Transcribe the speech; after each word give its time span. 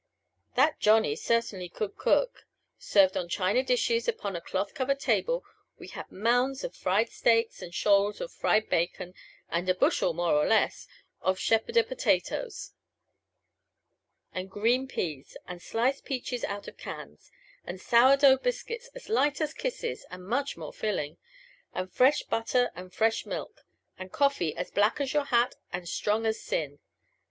That 0.55 0.79
Johnny 0.79 1.15
certainly 1.15 1.69
could 1.69 1.95
cook! 1.95 2.47
Served 2.79 3.15
on 3.15 3.29
china 3.29 3.61
dishes 3.61 4.07
upon 4.07 4.35
a 4.35 4.41
cloth 4.41 4.73
covered 4.73 4.99
table, 4.99 5.45
we 5.77 5.89
had 5.89 6.11
mounds 6.11 6.63
of 6.63 6.75
fried 6.75 7.09
steaks 7.11 7.61
and 7.61 7.71
shoals 7.71 8.19
of 8.19 8.31
fried 8.31 8.67
bacon; 8.67 9.13
and 9.51 9.69
a 9.69 9.75
bushel, 9.75 10.13
more 10.15 10.33
or 10.33 10.47
less, 10.47 10.87
of 11.21 11.37
sheepherder 11.37 11.83
potatoes; 11.83 12.71
and 14.33 14.49
green 14.49 14.87
peas 14.87 15.37
and 15.47 15.61
sliced 15.61 16.03
peaches 16.03 16.43
out 16.45 16.67
of 16.67 16.77
cans; 16.77 17.29
and 17.63 17.79
sour 17.79 18.17
dough 18.17 18.37
biscuits 18.37 18.87
as 18.95 19.07
light 19.07 19.39
as 19.39 19.53
kisses 19.53 20.03
and 20.09 20.25
much 20.25 20.57
more 20.57 20.73
filling; 20.73 21.19
and 21.75 21.93
fresh 21.93 22.23
butter 22.23 22.71
and 22.73 22.91
fresh 22.91 23.27
milk; 23.27 23.67
and 23.99 24.11
coffee 24.11 24.57
as 24.57 24.71
black 24.71 24.99
as 24.99 25.13
your 25.13 25.25
hat 25.25 25.53
and 25.71 25.87
strong 25.87 26.25
as 26.25 26.41
sin. 26.41 26.79